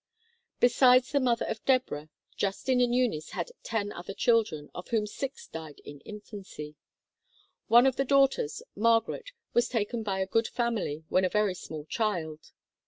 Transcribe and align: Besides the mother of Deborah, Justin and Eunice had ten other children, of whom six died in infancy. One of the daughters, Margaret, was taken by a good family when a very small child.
Besides 0.59 1.11
the 1.11 1.19
mother 1.19 1.45
of 1.45 1.63
Deborah, 1.63 2.09
Justin 2.35 2.81
and 2.81 2.95
Eunice 2.95 3.33
had 3.33 3.51
ten 3.61 3.91
other 3.91 4.15
children, 4.15 4.71
of 4.73 4.87
whom 4.87 5.05
six 5.05 5.45
died 5.45 5.79
in 5.85 5.99
infancy. 5.99 6.75
One 7.67 7.85
of 7.85 7.97
the 7.97 8.03
daughters, 8.03 8.63
Margaret, 8.75 9.29
was 9.53 9.69
taken 9.69 10.01
by 10.01 10.17
a 10.17 10.25
good 10.25 10.47
family 10.47 11.03
when 11.09 11.23
a 11.23 11.29
very 11.29 11.53
small 11.53 11.85
child. 11.85 12.51